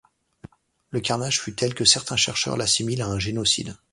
Le 0.89 0.99
carnage 0.99 1.39
fut 1.39 1.53
tel 1.53 1.75
que 1.75 1.85
certains 1.85 2.15
chercheurs 2.15 2.57
l'assimilent 2.57 3.03
a 3.03 3.07
un 3.07 3.19
génocide. 3.19 3.77